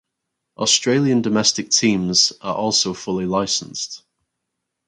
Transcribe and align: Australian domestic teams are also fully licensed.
Australian 0.57 1.21
domestic 1.21 1.69
teams 1.69 2.33
are 2.41 2.55
also 2.55 2.91
fully 2.91 3.27
licensed. 3.27 4.01